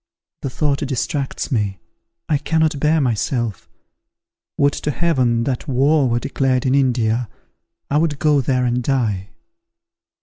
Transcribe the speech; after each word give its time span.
The 0.41 0.49
thought 0.49 0.79
distracts 0.79 1.51
me; 1.51 1.77
I 2.27 2.39
cannot 2.39 2.79
bear 2.79 2.99
myself! 2.99 3.69
Would 4.57 4.73
to 4.73 4.89
Heaven 4.89 5.43
that 5.43 5.67
war 5.67 6.09
were 6.09 6.17
declared 6.19 6.65
in 6.65 6.73
India! 6.73 7.29
I 7.87 7.99
would 7.99 8.17
go 8.17 8.41
there 8.41 8.65
and 8.65 8.81
die." 8.83 9.29